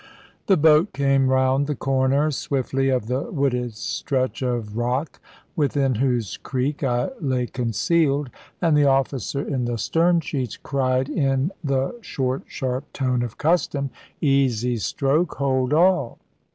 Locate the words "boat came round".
0.57-1.67